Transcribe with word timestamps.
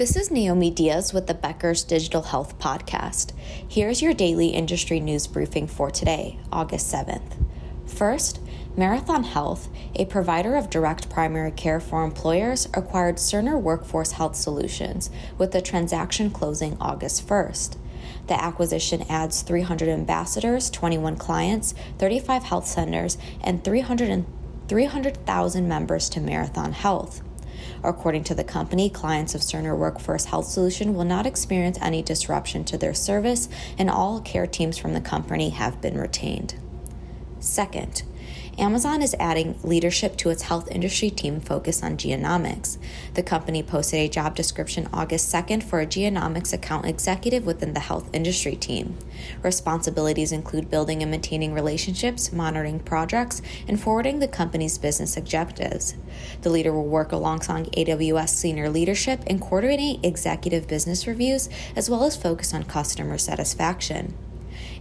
This 0.00 0.16
is 0.16 0.30
Naomi 0.30 0.70
Diaz 0.70 1.12
with 1.12 1.26
the 1.26 1.34
Becker's 1.34 1.84
Digital 1.84 2.22
Health 2.22 2.58
Podcast. 2.58 3.34
Here's 3.68 4.00
your 4.00 4.14
daily 4.14 4.48
industry 4.48 4.98
news 4.98 5.26
briefing 5.26 5.66
for 5.66 5.90
today, 5.90 6.38
August 6.50 6.90
7th. 6.90 7.36
First, 7.86 8.40
Marathon 8.78 9.24
Health, 9.24 9.68
a 9.94 10.06
provider 10.06 10.56
of 10.56 10.70
direct 10.70 11.10
primary 11.10 11.50
care 11.50 11.80
for 11.80 12.02
employers, 12.02 12.66
acquired 12.72 13.16
Cerner 13.16 13.60
Workforce 13.60 14.12
Health 14.12 14.36
Solutions, 14.36 15.10
with 15.36 15.52
the 15.52 15.60
transaction 15.60 16.30
closing 16.30 16.78
August 16.80 17.28
1st. 17.28 17.76
The 18.26 18.42
acquisition 18.42 19.04
adds 19.06 19.42
300 19.42 19.90
ambassadors, 19.90 20.70
21 20.70 21.16
clients, 21.16 21.74
35 21.98 22.44
health 22.44 22.66
centers, 22.66 23.18
and 23.42 23.62
300,000 23.62 25.68
members 25.68 26.08
to 26.08 26.22
Marathon 26.22 26.72
Health. 26.72 27.20
According 27.82 28.24
to 28.24 28.34
the 28.34 28.44
company, 28.44 28.90
clients 28.90 29.34
of 29.34 29.40
Cerner 29.40 29.76
Workforce 29.76 30.26
Health 30.26 30.46
Solution 30.46 30.94
will 30.94 31.04
not 31.04 31.26
experience 31.26 31.78
any 31.80 32.02
disruption 32.02 32.64
to 32.64 32.78
their 32.78 32.94
service, 32.94 33.48
and 33.78 33.90
all 33.90 34.20
care 34.20 34.46
teams 34.46 34.78
from 34.78 34.94
the 34.94 35.00
company 35.00 35.50
have 35.50 35.80
been 35.80 35.98
retained. 35.98 36.54
Second, 37.38 38.02
Amazon 38.58 39.00
is 39.00 39.16
adding 39.18 39.58
leadership 39.62 40.16
to 40.18 40.28
its 40.28 40.42
health 40.42 40.70
industry 40.70 41.08
team 41.08 41.40
focused 41.40 41.82
on 41.82 41.96
genomics. 41.96 42.76
The 43.14 43.22
company 43.22 43.62
posted 43.62 44.00
a 44.00 44.08
job 44.08 44.34
description 44.34 44.88
August 44.92 45.32
2nd 45.32 45.62
for 45.62 45.80
a 45.80 45.86
genomics 45.86 46.52
account 46.52 46.86
executive 46.86 47.46
within 47.46 47.72
the 47.72 47.80
health 47.80 48.10
industry 48.12 48.56
team. 48.56 48.98
Responsibilities 49.42 50.32
include 50.32 50.70
building 50.70 51.00
and 51.02 51.10
maintaining 51.10 51.54
relationships, 51.54 52.32
monitoring 52.32 52.80
projects, 52.80 53.40
and 53.66 53.80
forwarding 53.80 54.18
the 54.18 54.28
company's 54.28 54.78
business 54.78 55.16
objectives. 55.16 55.94
The 56.42 56.50
leader 56.50 56.72
will 56.72 56.86
work 56.86 57.12
alongside 57.12 57.72
AWS 57.72 58.30
senior 58.30 58.68
leadership 58.68 59.22
and 59.26 59.40
coordinate 59.40 60.04
executive 60.04 60.68
business 60.68 61.06
reviews, 61.06 61.48
as 61.74 61.88
well 61.88 62.04
as 62.04 62.16
focus 62.16 62.52
on 62.52 62.64
customer 62.64 63.16
satisfaction. 63.16 64.14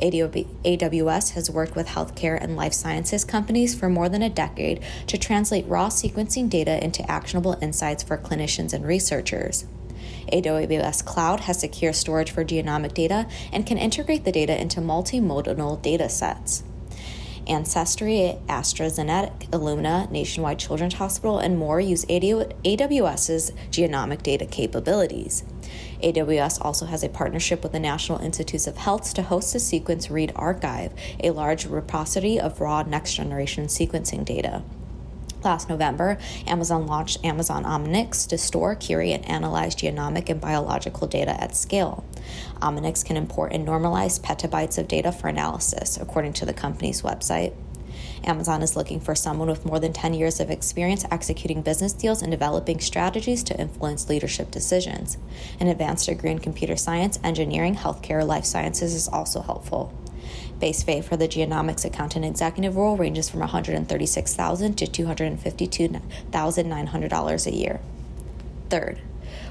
AWS 0.00 1.32
has 1.32 1.50
worked 1.50 1.76
with 1.76 1.88
healthcare 1.88 2.40
and 2.40 2.56
life 2.56 2.72
sciences 2.72 3.24
companies 3.24 3.74
for 3.74 3.88
more 3.88 4.08
than 4.08 4.22
a 4.22 4.30
decade 4.30 4.82
to 5.06 5.18
translate 5.18 5.66
raw 5.66 5.88
sequencing 5.88 6.50
data 6.50 6.82
into 6.82 7.08
actionable 7.10 7.56
insights 7.62 8.02
for 8.02 8.18
clinicians 8.18 8.72
and 8.72 8.86
researchers. 8.86 9.66
AWS 10.32 11.04
Cloud 11.04 11.40
has 11.40 11.60
secure 11.60 11.92
storage 11.92 12.30
for 12.30 12.44
genomic 12.44 12.94
data 12.94 13.26
and 13.52 13.66
can 13.66 13.78
integrate 13.78 14.24
the 14.24 14.32
data 14.32 14.60
into 14.60 14.80
multimodal 14.80 15.80
data 15.82 16.08
sets. 16.08 16.64
Ancestry, 17.46 18.38
AstraZeneca, 18.48 19.50
Illumina, 19.50 20.10
Nationwide 20.10 20.58
Children's 20.58 20.94
Hospital, 20.94 21.38
and 21.38 21.58
more 21.58 21.78
use 21.78 22.04
AWS's 22.06 23.52
genomic 23.70 24.22
data 24.22 24.46
capabilities. 24.46 25.44
AWS 26.02 26.64
also 26.64 26.86
has 26.86 27.02
a 27.02 27.08
partnership 27.08 27.62
with 27.62 27.72
the 27.72 27.80
National 27.80 28.18
Institutes 28.18 28.66
of 28.66 28.76
Health 28.76 29.14
to 29.14 29.22
host 29.22 29.52
the 29.52 29.60
Sequence 29.60 30.10
Read 30.10 30.32
Archive, 30.36 30.92
a 31.22 31.30
large 31.30 31.66
repository 31.66 32.38
of 32.38 32.60
raw 32.60 32.82
next 32.82 33.14
generation 33.14 33.66
sequencing 33.66 34.24
data. 34.24 34.62
Last 35.44 35.68
November, 35.68 36.16
Amazon 36.46 36.86
launched 36.86 37.22
Amazon 37.22 37.64
Omics 37.64 38.26
to 38.28 38.38
store, 38.38 38.74
curate, 38.74 39.12
and 39.12 39.28
analyze 39.28 39.76
genomic 39.76 40.30
and 40.30 40.40
biological 40.40 41.06
data 41.06 41.38
at 41.38 41.54
scale. 41.54 42.02
Omics 42.62 43.04
can 43.04 43.18
import 43.18 43.52
and 43.52 43.68
normalize 43.68 44.18
petabytes 44.18 44.78
of 44.78 44.88
data 44.88 45.12
for 45.12 45.28
analysis, 45.28 45.98
according 45.98 46.32
to 46.34 46.46
the 46.46 46.54
company's 46.54 47.02
website. 47.02 47.52
Amazon 48.24 48.62
is 48.62 48.76
looking 48.76 49.00
for 49.00 49.14
someone 49.14 49.48
with 49.48 49.66
more 49.66 49.78
than 49.78 49.92
10 49.92 50.14
years 50.14 50.40
of 50.40 50.50
experience 50.50 51.04
executing 51.10 51.62
business 51.62 51.92
deals 51.92 52.22
and 52.22 52.30
developing 52.30 52.80
strategies 52.80 53.42
to 53.44 53.60
influence 53.60 54.08
leadership 54.08 54.50
decisions. 54.50 55.18
An 55.60 55.68
advanced 55.68 56.06
degree 56.06 56.30
in 56.30 56.38
computer 56.38 56.76
science, 56.76 57.18
engineering, 57.22 57.76
healthcare, 57.76 58.20
or 58.20 58.24
life 58.24 58.44
sciences 58.44 58.94
is 58.94 59.08
also 59.08 59.42
helpful. 59.42 59.92
Base 60.58 60.82
pay 60.84 61.02
for 61.02 61.16
the 61.16 61.28
genomics 61.28 61.84
accountant 61.84 62.24
executive 62.24 62.76
role 62.76 62.96
ranges 62.96 63.28
from 63.28 63.40
136,000 63.40 64.74
to 64.74 64.86
$252,900 64.86 67.46
a 67.46 67.54
year. 67.54 67.80
Third, 68.70 69.00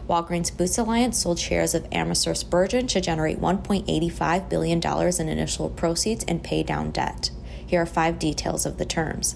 Walgreens 0.08 0.56
Boots 0.56 0.78
Alliance 0.78 1.18
sold 1.18 1.40
shares 1.40 1.74
of 1.74 1.90
AmerisourceBergen 1.90 2.88
to 2.90 3.02
generate 3.02 3.40
$1.85 3.40 4.50
billion 4.50 4.82
in 4.82 5.30
initial 5.30 5.70
proceeds 5.70 6.26
and 6.26 6.44
pay 6.44 6.62
down 6.64 6.92
debt. 6.92 7.32
Here 7.74 7.82
are 7.82 7.88
five 7.88 8.20
details 8.20 8.68
of 8.68 8.78
the 8.78 8.86
terms. 8.86 9.36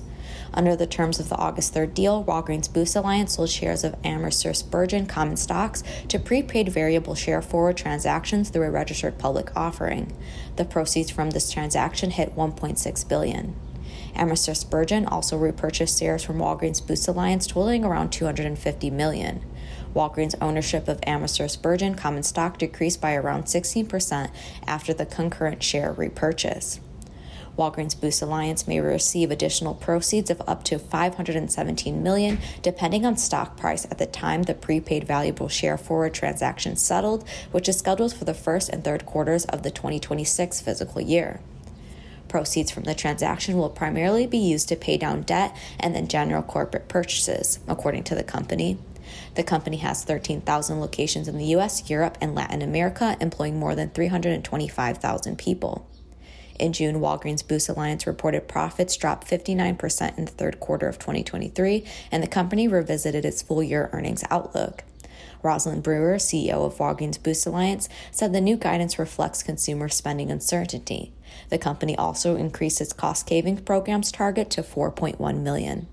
Under 0.53 0.75
the 0.75 0.85
terms 0.85 1.19
of 1.19 1.27
the 1.27 1.37
August 1.37 1.73
3rd 1.73 1.95
deal, 1.95 2.23
Walgreens 2.23 2.71
Boots 2.71 2.95
Alliance 2.95 3.33
sold 3.33 3.49
shares 3.49 3.83
of 3.83 3.99
AmerisourceBergen 4.03 5.09
common 5.09 5.37
stocks 5.37 5.81
to 6.07 6.19
prepaid 6.19 6.69
variable 6.69 7.15
share 7.15 7.41
forward 7.41 7.77
transactions 7.77 8.49
through 8.49 8.67
a 8.67 8.69
registered 8.69 9.17
public 9.17 9.49
offering. 9.57 10.15
The 10.55 10.65
proceeds 10.65 11.09
from 11.09 11.31
this 11.31 11.51
transaction 11.51 12.11
hit 12.11 12.35
1.6 12.35 13.09
billion. 13.09 13.55
AmerisourceBergen 14.15 15.11
also 15.11 15.35
repurchased 15.35 15.97
shares 15.97 16.23
from 16.23 16.37
Walgreens 16.37 16.85
Boots 16.85 17.07
Alliance 17.07 17.47
totaling 17.47 17.83
around 17.83 18.11
250 18.11 18.91
million. 18.91 19.43
Walgreens' 19.95 20.35
ownership 20.39 20.87
of 20.87 21.01
AmerisourceBergen 21.01 21.97
common 21.97 22.21
stock 22.21 22.59
decreased 22.59 23.01
by 23.01 23.15
around 23.15 23.45
16% 23.45 24.29
after 24.67 24.93
the 24.93 25.07
concurrent 25.07 25.63
share 25.63 25.91
repurchase. 25.91 26.79
Walgreens 27.57 27.99
Boots 27.99 28.21
Alliance 28.21 28.67
may 28.67 28.79
receive 28.79 29.31
additional 29.31 29.73
proceeds 29.73 30.29
of 30.29 30.41
up 30.47 30.63
to 30.65 30.77
517 30.77 32.03
million 32.03 32.37
depending 32.61 33.03
on 33.03 33.17
stock 33.17 33.57
price 33.57 33.85
at 33.85 33.97
the 33.97 34.05
time 34.05 34.43
the 34.43 34.53
prepaid 34.53 35.05
valuable 35.05 35.47
share 35.47 35.77
forward 35.77 36.13
transaction 36.13 36.75
settled, 36.75 37.27
which 37.51 37.67
is 37.67 37.79
scheduled 37.79 38.13
for 38.13 38.25
the 38.25 38.33
first 38.35 38.69
and 38.69 38.83
third 38.83 39.07
quarters 39.07 39.45
of 39.45 39.63
the 39.63 39.71
2026 39.71 40.61
fiscal 40.61 41.01
year. 41.01 41.39
Proceeds 42.27 42.69
from 42.69 42.83
the 42.83 42.93
transaction 42.93 43.57
will 43.57 43.69
primarily 43.69 44.27
be 44.27 44.37
used 44.37 44.69
to 44.69 44.75
pay 44.75 44.97
down 44.97 45.23
debt 45.23 45.55
and 45.79 45.95
then 45.95 46.07
general 46.07 46.43
corporate 46.43 46.87
purchases, 46.87 47.59
according 47.67 48.03
to 48.03 48.15
the 48.15 48.23
company. 48.23 48.77
The 49.35 49.43
company 49.43 49.77
has 49.77 50.03
13,000 50.03 50.79
locations 50.79 51.27
in 51.27 51.37
the 51.37 51.55
US, 51.55 51.89
Europe, 51.89 52.17
and 52.21 52.35
Latin 52.35 52.61
America, 52.61 53.17
employing 53.21 53.57
more 53.57 53.73
than 53.73 53.89
325,000 53.89 55.37
people. 55.37 55.87
In 56.59 56.73
June, 56.73 56.99
Walgreens 56.99 57.47
Boots 57.47 57.69
Alliance 57.69 58.07
reported 58.07 58.47
profits 58.47 58.97
dropped 58.97 59.27
59% 59.27 60.17
in 60.17 60.25
the 60.25 60.31
third 60.31 60.59
quarter 60.59 60.87
of 60.87 60.97
2023, 60.97 61.85
and 62.11 62.23
the 62.23 62.27
company 62.27 62.67
revisited 62.67 63.25
its 63.25 63.41
full 63.41 63.61
year 63.61 63.89
earnings 63.93 64.23
outlook. 64.29 64.83
Rosalind 65.43 65.83
Brewer, 65.83 66.15
CEO 66.15 66.65
of 66.65 66.77
Walgreens 66.77 67.21
Boots 67.21 67.45
Alliance, 67.45 67.87
said 68.11 68.33
the 68.33 68.41
new 68.41 68.57
guidance 68.57 68.97
reflects 68.97 69.43
consumer 69.43 69.87
spending 69.87 70.31
uncertainty. 70.31 71.13
The 71.49 71.57
company 71.57 71.95
also 71.97 72.35
increased 72.35 72.81
its 72.81 72.93
cost 72.93 73.29
savings 73.29 73.61
programs 73.61 74.11
target 74.11 74.49
to 74.51 74.63
4.1 74.63 75.41
million. 75.41 75.87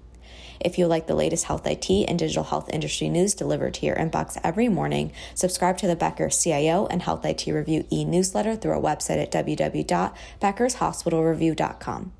If 0.60 0.78
you 0.78 0.86
like 0.86 1.06
the 1.06 1.14
latest 1.14 1.44
health 1.44 1.66
IT 1.66 1.88
and 1.90 2.18
digital 2.18 2.44
health 2.44 2.68
industry 2.72 3.08
news 3.08 3.34
delivered 3.34 3.74
to 3.74 3.86
your 3.86 3.96
inbox 3.96 4.38
every 4.42 4.68
morning, 4.68 5.12
subscribe 5.34 5.78
to 5.78 5.86
the 5.86 5.96
Becker 5.96 6.28
CIO 6.30 6.86
and 6.86 7.02
Health 7.02 7.24
IT 7.24 7.46
Review 7.46 7.86
e 7.90 8.04
newsletter 8.04 8.56
through 8.56 8.72
our 8.72 8.80
website 8.80 9.22
at 9.22 9.30
www.beckershospitalreview.com. 9.32 12.12